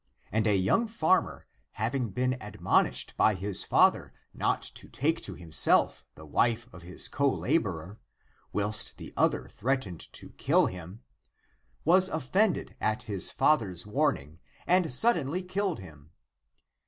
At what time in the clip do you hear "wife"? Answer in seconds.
6.25-6.67